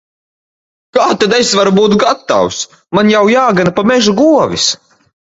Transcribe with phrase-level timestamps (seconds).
[0.97, 2.61] Kā tad es varu būt gatavs!
[2.99, 4.65] Man jau jāgana pa mežu govis.